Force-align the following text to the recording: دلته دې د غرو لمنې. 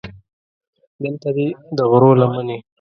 دلته 1.03 1.29
دې 1.35 1.47
د 1.77 1.79
غرو 1.89 2.11
لمنې. 2.21 2.57